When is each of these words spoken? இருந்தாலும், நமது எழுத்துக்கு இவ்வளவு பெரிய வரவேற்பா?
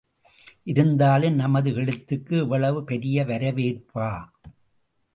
இருந்தாலும், 0.63 1.35
நமது 1.35 1.71
எழுத்துக்கு 1.71 2.31
இவ்வளவு 2.31 2.83
பெரிய 2.83 3.23
வரவேற்பா? 3.23 4.29